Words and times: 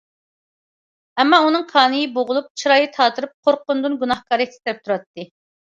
ئەمما، 1.23 1.39
ئۇنىڭ 1.49 1.67
كانىيى 1.73 2.09
بوغۇلۇپ، 2.17 2.49
چىرايى 2.63 2.89
تاتىرىپ، 2.97 3.37
قورققىنىدىن 3.49 3.99
گۇناھكاردەك 4.05 4.57
تىترەپ 4.59 4.85
تۇراتتى. 4.89 5.29